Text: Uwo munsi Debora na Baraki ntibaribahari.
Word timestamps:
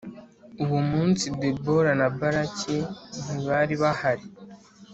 Uwo 0.63 0.79
munsi 0.91 1.25
Debora 1.41 1.91
na 1.99 2.07
Baraki 2.17 2.77
ntibaribahari. 3.23 4.25